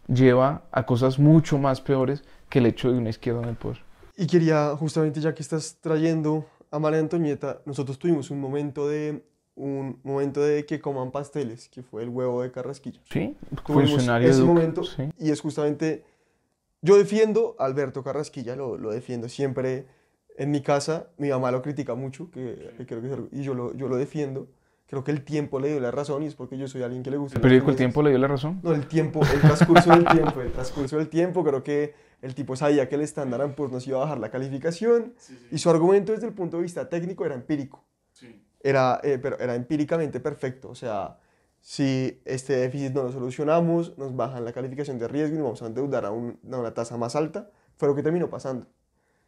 [0.09, 3.79] lleva a cosas mucho más peores que el hecho de una izquierda en el poder.
[4.17, 9.23] Y quería, justamente ya que estás trayendo a María Antonieta, nosotros tuvimos un momento de
[9.55, 13.01] un momento de que coman pasteles, que fue el huevo de Carrasquilla.
[13.11, 13.37] ¿Sí?
[13.67, 15.03] Tuvimos Funcionario de ese Duque, momento sí.
[15.19, 16.05] y es justamente
[16.81, 19.87] yo defiendo a Alberto Carrasquilla, lo, lo defiendo siempre
[20.37, 23.43] en mi casa, mi mamá lo critica mucho, que, que creo que es algo- y
[23.43, 24.49] yo lo, yo lo defiendo.
[24.87, 27.11] Creo que el tiempo le dio la razón y es porque yo soy alguien que
[27.11, 27.37] le gusta.
[27.39, 27.77] ¿El periódico El.
[27.77, 28.61] Tiempo le dio la razón?
[28.63, 32.57] No, el tiempo, el transcurso del tiempo, el transcurso del tiempo, creo que el tipo
[32.57, 35.15] sabía que el estándar pues nos iba a bajar la calificación
[35.51, 37.83] y su argumento desde el punto de vista técnico era empírico.
[38.63, 41.19] Era, eh, pero era empíricamente perfecto, o sea,
[41.61, 45.63] si este déficit no lo solucionamos, nos bajan la calificación de riesgo y nos vamos
[45.63, 48.67] a endeudar a, un- a una tasa más alta, fue lo que terminó pasando.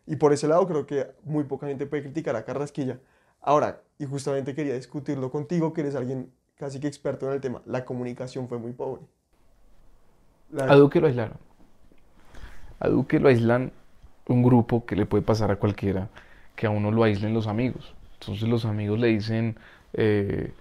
[0.07, 3.01] Y por ese lado creo que muy poca gente puede criticar a Carrasquilla.
[3.41, 7.63] Ahora, y justamente quería discutirlo contigo, que eres alguien casi que experto en el tema,
[7.67, 9.03] la comunicación fue muy pobre.
[10.69, 11.39] A Duque lo aislaron.
[12.81, 13.73] A Duque lo aislan
[14.29, 16.09] un grupo que le puede pasar a cualquiera,
[16.57, 17.95] que a uno lo aíslen los amigos.
[18.21, 19.57] Entonces los amigos le dicen,
[19.93, 20.53] eh,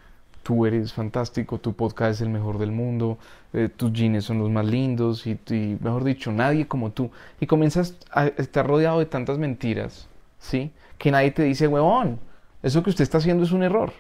[0.44, 3.18] tú eres fantástico, tu podcast es el mejor del mundo,
[3.54, 7.10] eh, tus jeans son los más lindos y, y, mejor dicho, nadie como tú.
[7.40, 10.08] Y comienzas a estar rodeado de tantas mentiras,
[10.40, 10.72] ¿sí?
[10.98, 12.20] Que nadie te dice, huevón,
[12.62, 13.94] eso que usted está haciendo es un error.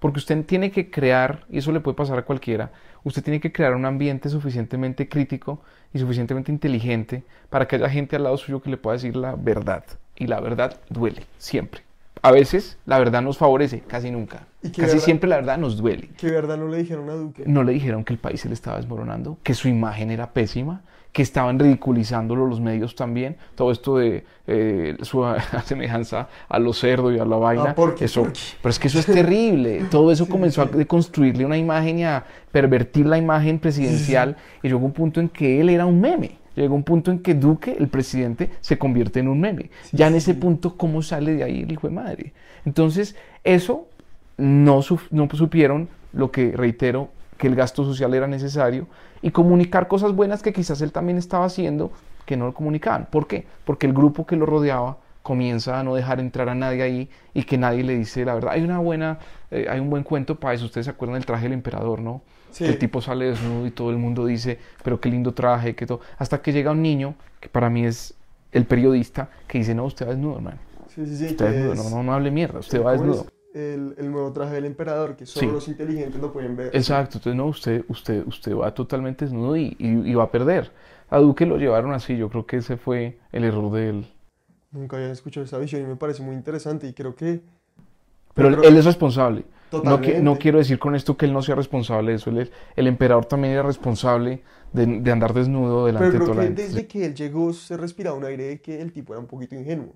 [0.00, 2.72] Porque usted tiene que crear, y eso le puede pasar a cualquiera,
[3.04, 5.60] usted tiene que crear un ambiente suficientemente crítico
[5.92, 9.36] y suficientemente inteligente para que haya gente al lado suyo que le pueda decir la
[9.36, 9.84] verdad.
[10.16, 11.89] Y la verdad duele, siempre.
[12.22, 14.46] A veces la verdad nos favorece, casi nunca.
[14.62, 15.04] ¿Y qué Casi verdad?
[15.04, 16.10] siempre la verdad nos duele.
[16.18, 17.44] que verdad no le dijeron a Duque.
[17.46, 20.82] No le dijeron que el país se le estaba desmoronando, que su imagen era pésima,
[21.12, 23.36] que estaban ridiculizándolo los medios también.
[23.54, 25.24] Todo esto de eh, su
[25.64, 27.70] semejanza a los cerdos y a la vaina.
[27.70, 28.04] Ah, ¿por qué?
[28.04, 28.40] Eso, ¿Por qué?
[28.62, 29.84] pero es que eso es terrible.
[29.90, 30.80] Todo eso Sí, comenzó sí.
[30.82, 34.36] a construirle una imagen y a pervertir la imagen presidencial.
[34.62, 36.36] Y llegó un punto en que él era un meme.
[36.60, 39.70] Llegó un punto en que Duque, el presidente, se convierte en un meme.
[39.92, 42.32] ya en ese punto, ¿cómo sale de ahí el hijo de madre?
[42.66, 43.88] Entonces, eso
[44.36, 48.86] no, supieron lo que reitero, que el gasto social era necesario
[49.22, 51.92] y comunicar cosas buenas que quizás él también estaba haciendo
[52.26, 53.06] que no lo comunicaban.
[53.10, 53.46] ¿Por qué?
[53.64, 57.44] Porque el grupo que lo rodeaba comienza a no dejar entrar a nadie ahí y
[57.44, 58.52] que nadie le dice la verdad.
[58.52, 59.18] Hay una buena,
[59.50, 60.66] eh, hay un buen cuento para eso.
[60.66, 62.20] Ustedes se acuerdan del traje del emperador, ¿no?
[62.50, 62.64] Sí.
[62.64, 66.00] El tipo sale desnudo y todo el mundo dice, pero qué lindo traje, que todo.
[66.18, 68.14] Hasta que llega un niño, que para mí es
[68.52, 70.58] el periodista, que dice, no, usted va desnudo, hermano.
[70.88, 71.26] Sí, sí, sí.
[71.26, 73.26] Usted va desnudo, es- no, no, no hable mierda, usted va desnudo.
[73.54, 75.52] El, el nuevo traje del emperador, que solo Sí.
[75.52, 76.70] los inteligentes lo pueden ver.
[76.74, 80.70] Exacto, entonces no, usted, usted, usted va totalmente desnudo y, y- y va a perder.
[81.08, 84.06] A Duque lo llevaron así, yo creo que ese fue el error de él.
[84.70, 87.40] Nunca había escuchado esa visión y me parece muy interesante y creo que
[88.34, 89.44] Pero él, creo- él es responsable.
[89.72, 92.30] No, no quiero decir con esto que él no sea responsable de eso.
[92.30, 96.42] Él el emperador también era responsable de, de andar desnudo delante Pero de toda la
[96.42, 96.62] que gente.
[96.62, 99.54] desde que él llegó se respiraba un aire de que el tipo era un poquito
[99.54, 99.94] ingenuo.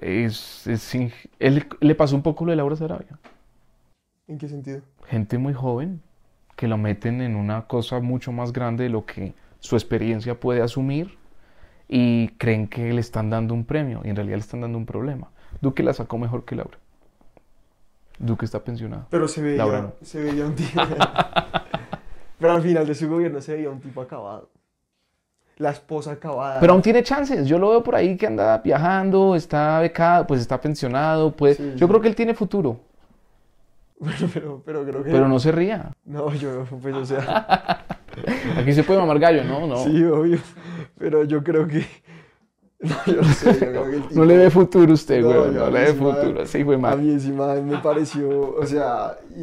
[0.00, 3.18] Es, es ing- él le pasó un poco lo de Laura Sarabia.
[4.28, 4.82] ¿En qué sentido?
[5.06, 6.02] Gente muy joven
[6.56, 10.62] que lo meten en una cosa mucho más grande de lo que su experiencia puede
[10.62, 11.18] asumir
[11.88, 14.86] y creen que le están dando un premio y en realidad le están dando un
[14.86, 15.30] problema.
[15.60, 16.78] Duque la sacó mejor que Laura.
[18.18, 19.06] Duque está pensionado.
[19.10, 19.92] Pero se veía, Laura no.
[20.02, 20.80] se veía un tipo.
[22.38, 24.50] Pero al final de su gobierno se veía un tipo acabado.
[25.56, 26.58] La esposa acabada.
[26.60, 27.46] Pero aún tiene chances.
[27.46, 31.30] Yo lo veo por ahí que anda viajando, está becado, pues está pensionado.
[31.30, 31.88] Pues, Sí, yo sí.
[31.88, 32.80] creo que él tiene futuro,
[34.00, 35.10] Bueno, pero, pero creo que.
[35.12, 35.92] pero no se ría.
[36.04, 37.86] No, yo, pues, o sea.
[38.58, 39.66] Aquí se puede mamar gallo, ¿no?
[39.66, 40.38] No, Sí, obvio.
[40.98, 41.86] Pero yo creo que.
[42.84, 45.28] No, yo no sé, yo creo que el no tipo- le ve futuro usted, No,
[45.28, 45.50] güey.
[45.52, 46.46] No le ve futuro.
[46.46, 49.40] Sí, fue A mí encima me pareció, o sea, y,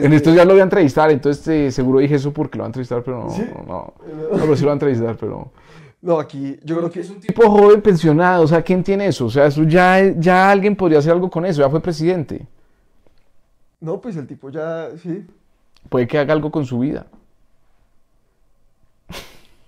[0.00, 2.62] y En estos ya lo voy a entrevistar, entonces eh, seguro dije eso porque lo
[2.62, 3.30] voy a entrevistar, pero no.
[3.30, 3.42] ¿Sí?
[3.54, 3.94] No, no,
[4.32, 5.50] No, pero sí lo voy a entrevistar, pero.
[6.02, 9.26] No, aquí yo creo que Es un tipo joven pensionado, o sea, ¿quién tiene eso?
[9.26, 12.46] O sea, eso ya, ya alguien podría hacer algo con eso, ya fue presidente.
[13.80, 15.26] no, pues el tipo ya sí.
[15.88, 17.06] Puede que haga algo con su vida.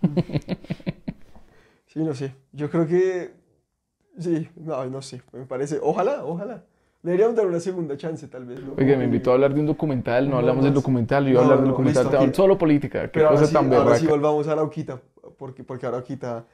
[1.92, 2.34] Sí, no sé.
[2.52, 3.32] Yo creo que
[4.18, 6.64] sí, no, no sé, me parece, ojalá, ojalá.
[7.02, 8.74] Le deberíamos dar una segunda chance tal vez, ¿no?
[8.78, 10.82] Oiga, me invitó a hablar de un documental, no No hablamos del más.
[10.82, 13.40] documental, yo iba a No, hablar del documental, listo, te- solo política, qué Pero ahora
[13.40, 13.98] cosa sí, tan ahora berraca.
[13.98, 15.02] sí volvamos a Arauquita,
[15.36, 16.46] porque, porque Arauquita,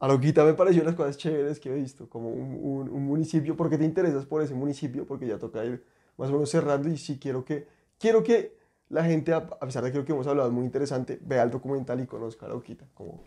[0.00, 3.70] Arauquita me pareció unas cosas chéveres que he visto, como un, un- un municipio, ¿por
[3.70, 5.06] qué te interesas por ese municipio?
[5.06, 5.82] Porque ya toca ir
[6.18, 7.66] más o menos cerrando y sí quiero que,
[7.98, 8.56] quiero que
[8.90, 11.42] la gente, a a pesar de que lo que hemos hablado es muy interesante, vea
[11.42, 12.86] el documental y conozca Arauquita.
[12.94, 13.22] Como,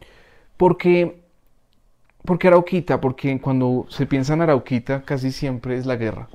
[0.58, 1.24] Porque,
[2.26, 6.28] porque Arauquita, porque cuando se piensa en Arauquita casi siempre es la guerra.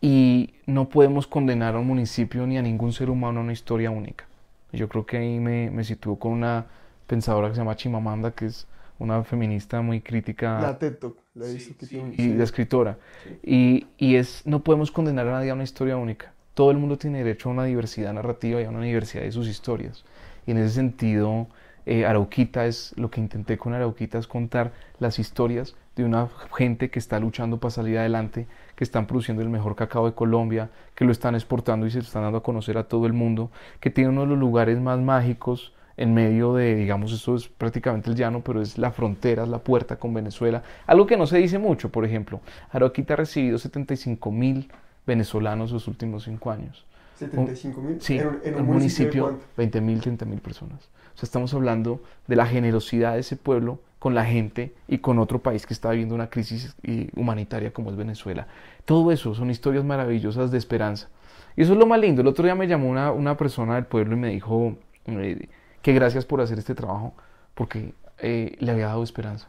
[0.00, 3.90] Y no podemos condenar a un municipio ni a ningún ser humano a una historia
[3.90, 4.26] única.
[4.72, 6.66] Yo creo que ahí me, me sitúo con una
[7.06, 8.66] pensadora que se llama Chimamanda, que es
[8.98, 12.34] una feminista muy crítica la TED Talk, la un- y sí.
[12.34, 12.98] la escritora.
[13.42, 16.32] Y, y es, no podemos condenar a nadie a una historia única.
[16.54, 19.48] Todo el mundo tiene derecho a una diversidad narrativa y a una diversidad de sus
[19.48, 20.04] historias.
[20.46, 21.46] Y en ese sentido,
[21.86, 26.90] eh, Arauquita es, lo que intenté con Arauquita es contar las historias de una gente
[26.90, 31.04] que está luchando para salir adelante, que están produciendo el mejor cacao de Colombia, que
[31.04, 33.90] lo están exportando y se lo están dando a conocer a todo el mundo, que
[33.90, 38.16] tiene uno de los lugares más mágicos en medio de, digamos, esto es prácticamente el
[38.16, 40.62] llano, pero es la frontera, es la puerta con Venezuela.
[40.86, 44.72] Algo que no se dice mucho, por ejemplo, Arauquita ha recibido 75 mil
[45.06, 46.84] venezolanos los últimos cinco años.
[47.16, 49.46] 75 mil Sí, en, en un un municipio, ¿de cuánto?
[49.56, 50.88] 20 mil, 30 mil personas.
[51.14, 55.18] O sea, estamos hablando de la generosidad de ese pueblo con la gente y con
[55.18, 58.46] otro país que está viviendo una crisis eh, humanitaria como es Venezuela.
[58.84, 61.08] Todo eso son historias maravillosas de esperanza.
[61.56, 62.20] Y eso es lo más lindo.
[62.20, 65.48] El otro día me llamó una, una persona del pueblo y me dijo eh,
[65.82, 67.14] que gracias por hacer este trabajo
[67.54, 69.48] porque eh, le había dado esperanza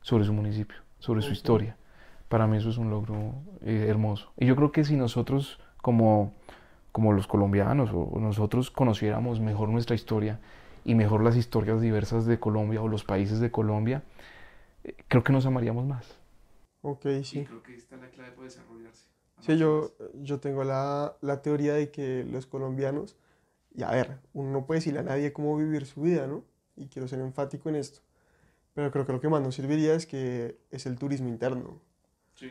[0.00, 1.76] sobre su municipio, sobre su historia.
[2.28, 4.32] Para mí eso es un logro eh, hermoso.
[4.38, 6.34] Y yo creo que si nosotros como
[6.92, 10.40] como los colombianos o nosotros conociéramos mejor nuestra historia
[10.84, 14.02] y mejor las historias diversas de Colombia o los países de Colombia,
[14.84, 16.18] eh, creo que nos amaríamos más.
[16.82, 17.44] Ok, sí.
[17.44, 19.06] creo que esta es la clave para desarrollarse.
[19.40, 23.16] Sí, yo, yo tengo la, la teoría de que los colombianos,
[23.74, 26.44] y a ver, uno no puede decirle a nadie cómo vivir su vida, ¿no?
[26.76, 28.00] Y quiero ser enfático en esto.
[28.74, 31.80] Pero creo que lo que más nos serviría es que es el turismo interno.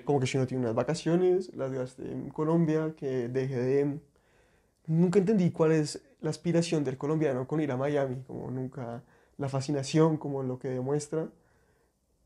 [0.06, 4.00] Como que si uno tiene unas vacaciones, las gaste en Colombia, que deje de...
[4.88, 9.04] Nunca entendí cuál es la aspiración del colombiano con ir a Miami, como nunca
[9.38, 11.28] la fascinación, como lo que demuestra.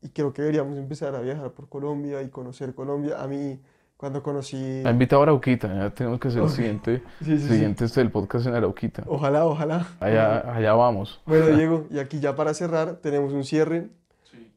[0.02, 3.20] Y creo que deberíamos empezar a viajar por Colombia y conocer Colombia.
[3.22, 3.58] A mí,
[3.96, 4.82] cuando conocí...
[4.84, 6.52] Ha invitado a Arauquita, ya tenemos que hacer el Ok.
[6.54, 7.48] siguiente, Sí, sí, sí.
[7.48, 9.04] siguiente este del podcast en Arauquita.
[9.06, 9.86] Ojalá, ojalá.
[10.00, 11.22] Allá, allá vamos.
[11.26, 13.88] Bueno, Diego, y aquí ya para cerrar tenemos un cierre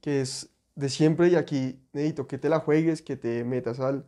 [0.01, 4.05] que es de siempre y aquí necesito que te la juegues, que te metas al,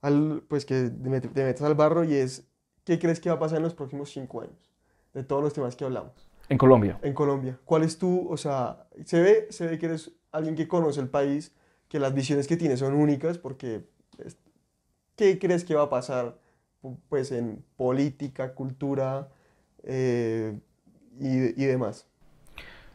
[0.00, 1.08] al pues que te
[1.44, 2.44] metas al barro y es,
[2.88, 4.72] ¿qué crees que va a pasar en los próximos cinco años?
[5.12, 6.30] De todos los temas que hablamos.
[6.48, 6.98] En Colombia.
[7.02, 10.66] En Colombia, ¿cuál es tu, o sea, se ve, se ve que eres alguien que
[10.66, 11.52] conoce el país,
[11.88, 13.84] que las visiones que tienes son únicas, porque,
[15.16, 16.38] ¿qué crees que va a pasar,
[16.82, 19.28] pu- pues, en política, cultura
[19.82, 20.58] eh,
[21.20, 22.06] y, y demás?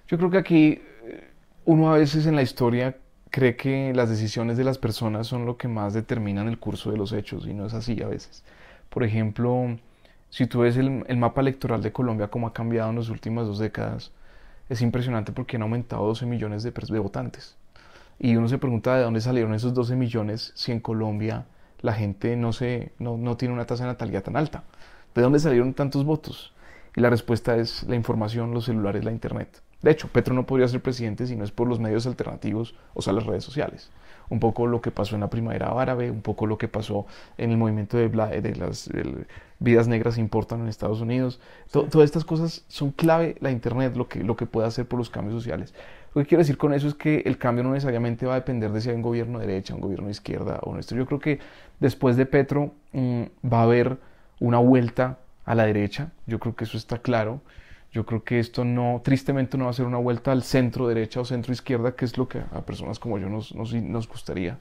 [0.07, 1.29] Yo creo que aquí eh,
[1.65, 2.97] uno a veces en la historia
[3.29, 6.97] cree que las decisiones de las personas son lo que más determinan el curso de
[6.97, 8.43] los hechos y no es así a veces.
[8.93, 9.75] Por ejemplo,
[10.29, 13.57] si tú ves el, mapa electoral de Colombia como ha cambiado en las últimas dos
[13.57, 14.11] décadas,
[14.69, 17.57] es impresionante porque han aumentado 12 millones de votantes.
[18.19, 21.47] Y uno se pregunta de dónde salieron esos 12 millones si en Colombia
[21.81, 24.63] la gente no, se, no, no tiene una tasa de natalidad tan alta.
[25.15, 26.53] ¿De dónde salieron tantos votos?
[26.95, 29.63] Y la respuesta es la información, los celulares, la internet.
[29.81, 33.01] De hecho, Petro no podría ser presidente si no es por los medios alternativos, o
[33.01, 33.89] sea, las redes sociales.
[34.33, 37.05] Un poco lo que pasó en la primavera árabe, un poco lo que pasó
[37.37, 38.89] en el movimiento de, bla- de las
[39.59, 41.39] vidas negras importan en Estados Unidos.
[41.71, 44.97] To- todas estas cosas son clave, la internet, lo que, lo que puede hacer por
[44.99, 45.73] los cambios sociales.
[46.13, 48.71] Lo que quiero decir con eso es que el cambio no necesariamente va a depender
[48.71, 50.97] de si hay un gobierno de derecha, un gobierno de izquierda o nuestro.
[50.97, 51.39] Yo creo que
[51.79, 53.97] después de Petro mm, va a haber
[54.39, 56.11] una vuelta a la derecha.
[56.27, 57.41] Yo creo que eso está claro.
[57.93, 61.21] Yo creo que esto no, tristemente no va a ser una vuelta al centro derecha
[61.21, 64.57] o centro izquierda, que es lo que a personas como yo nos, nos, nos gustaría.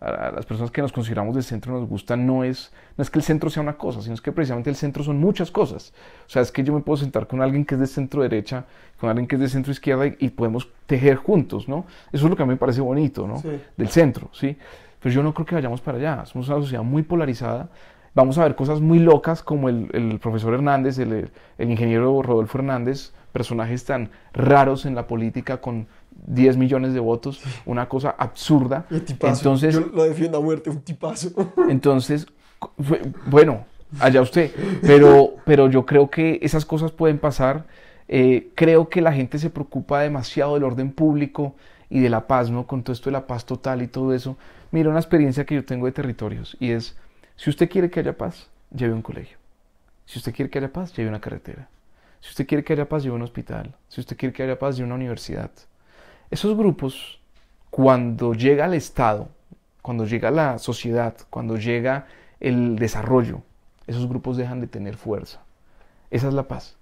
[0.00, 3.18] a, las personas que nos consideramos del centro nos gusta no es, no es que
[3.18, 5.92] el centro sea una cosa, sino es que precisamente el centro son muchas cosas.
[6.26, 8.64] O sea, es que yo me puedo sentar con alguien que es de centro derecha,
[9.00, 11.84] con alguien que es de centro izquierda y, podemos tejer juntos, ¿no?
[12.12, 13.42] Eso es lo que a mí me parece bonito, ¿no?
[13.76, 14.56] Del centro, ¿sí?
[15.00, 16.26] Pero yo no creo que vayamos para allá.
[16.26, 17.68] Somos una sociedad muy polarizada.
[18.14, 22.58] Vamos a ver cosas muy locas como el, el profesor Hernández, el, el ingeniero Rodolfo
[22.58, 25.86] Hernández, personajes tan raros en la política con
[26.26, 28.86] 10 millones de votos, una cosa absurda.
[28.90, 31.30] Entonces, yo lo defiendo a muerte, un tipazo.
[31.68, 32.26] Entonces,
[33.26, 33.64] bueno,
[34.00, 37.66] allá usted, pero, pero yo creo que esas cosas pueden pasar.
[38.08, 41.54] Eh, creo que la gente se preocupa demasiado del orden público
[41.90, 42.66] y de la paz, ¿no?
[42.66, 44.36] Con todo esto de la paz total y todo eso.
[44.70, 46.96] Mira, una experiencia que yo tengo de territorios y es,
[47.38, 49.38] si usted quiere que haya paz, lleve un colegio.
[50.04, 51.68] Si usted quiere que haya paz, lleve una carretera.
[52.20, 53.76] Si usted quiere que haya paz, lleve un hospital.
[53.88, 55.52] Si usted quiere que haya paz, lleve una universidad.
[56.32, 57.20] Esos grupos,
[57.70, 59.28] cuando llega al Estado,
[59.82, 62.08] cuando llega la sociedad, cuando llega
[62.40, 63.42] el desarrollo,
[63.86, 65.40] esos grupos dejan de tener fuerza.
[66.10, 66.76] Esa es la paz.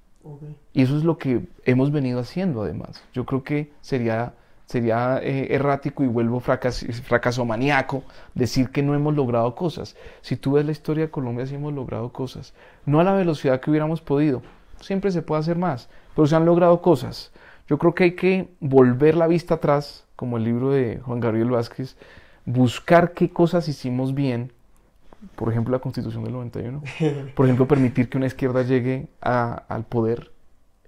[0.73, 3.05] Y eso es lo que hemos venido haciendo además.
[3.13, 4.33] Yo creo que sería,
[4.67, 8.03] sería eh, errático y vuelvo fracas, fracaso maníaco
[8.35, 9.97] decir que no hemos logrado cosas.
[10.21, 12.53] Si tú ves la historia de Colombia, sí hemos logrado cosas.
[12.85, 14.43] No a la velocidad que hubiéramos podido.
[14.81, 17.33] Siempre se puede hacer más, pero se han logrado cosas.
[17.69, 21.51] Yo creo que hay que volver la vista atrás, como el libro de Juan Gabriel
[21.51, 21.97] Vázquez,
[22.45, 24.53] buscar qué cosas hicimos bien,
[25.35, 26.83] por ejemplo la constitución del 91,
[27.35, 30.31] por ejemplo permitir que una izquierda llegue al poder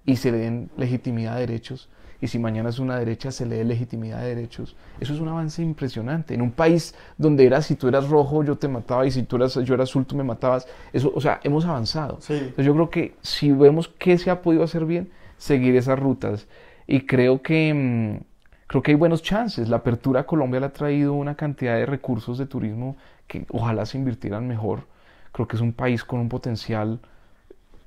[0.05, 1.89] y se le den legitimidad a derechos,
[2.21, 4.75] y si mañana es una derecha se le dé legitimidad de derechos.
[4.99, 6.33] Eso es un avance impresionante.
[6.33, 9.37] En un país donde era si tú eras rojo yo te mataba y si tú
[9.37, 10.67] eras, yo era azul tú me matabas.
[10.91, 12.19] Eso, o sea, hemos avanzado.
[12.29, 16.47] Entonces yo creo que si vemos qué se ha podido hacer bien, seguir esas rutas
[16.91, 18.23] y creo que, mm,
[18.67, 19.69] creo que hay buenos chances.
[19.69, 23.85] La apertura a Colombia le ha traído una cantidad de recursos de turismo que ojalá
[23.85, 24.87] se invirtieran mejor.
[25.31, 26.99] Creo que es un país con un potencial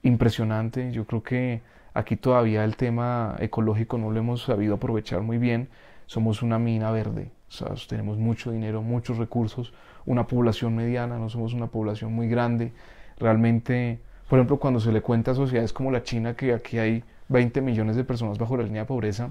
[0.02, 0.92] impresionante.
[0.92, 1.62] Yo creo que
[1.94, 5.68] aquí todavía el tema ecológico no lo hemos sabido aprovechar muy bien.
[6.06, 9.72] Somos una mina verde, o sea, tenemos mucho dinero, muchos recursos,
[10.04, 12.72] una población mediana, no somos una población muy grande.
[13.18, 17.04] Realmente, por ejemplo, cuando se le cuenta a sociedades como la China que aquí hay
[17.28, 19.30] 20 millones de personas bajo la línea de pobreza,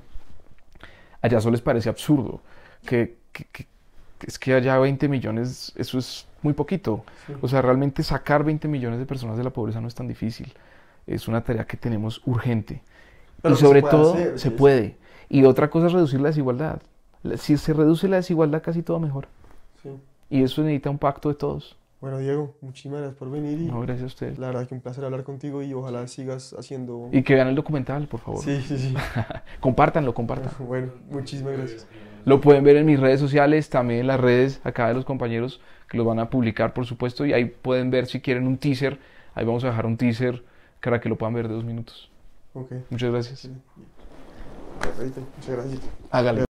[1.22, 2.42] allá eso les parece absurdo.
[2.86, 3.18] Que,
[4.26, 7.04] es que allá 20 millones, eso es muy poquito.
[7.42, 10.54] O sea, realmente sacar 20 millones de personas de la pobreza no es tan difícil.
[11.08, 12.82] Es una tarea que tenemos urgente.
[13.44, 14.98] y sobre todo se puede.
[15.30, 16.82] Y otra cosa es reducir la desigualdad.
[17.38, 19.28] Si se reduce la desigualdad, casi todo mejor.
[20.30, 21.78] Y eso necesita un pacto de todos.
[22.00, 23.60] Bueno, Diego, muchísimas gracias por venir.
[23.62, 24.38] Y no, gracias a usted.
[24.38, 27.10] La verdad que un placer hablar contigo y ojalá sigas haciendo...
[27.12, 28.44] Y que vean el documental, por favor.
[28.44, 28.96] Sí, sí, sí.
[29.60, 30.52] compártanlo, compartan.
[30.68, 31.88] bueno, muchísimas gracias.
[32.26, 35.62] Lo pueden ver en mis redes sociales, también en las redes acá de los compañeros
[35.88, 39.00] que los van a publicar, por supuesto, y ahí pueden ver si quieren un teaser.
[39.36, 40.44] Ahí vamos a dejar un teaser
[40.82, 42.10] para que lo puedan ver de dos minutos.
[42.54, 42.72] Ok.
[42.90, 43.50] Muchas gracias.
[45.38, 45.80] Muchas gracias.
[46.10, 46.51] Hágale.